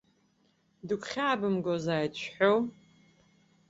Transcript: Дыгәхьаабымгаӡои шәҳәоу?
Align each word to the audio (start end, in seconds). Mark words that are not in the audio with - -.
Дыгәхьаабымгаӡои 0.87 2.07
шәҳәоу? 2.19 2.59